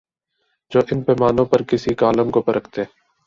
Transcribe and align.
جو 0.71 0.79
ان 0.91 1.01
پیمانوں 1.03 1.45
پر 1.45 1.61
کسی 1.63 1.93
کالم 1.93 2.29
کو 2.31 2.41
پرکھتے 2.41 2.81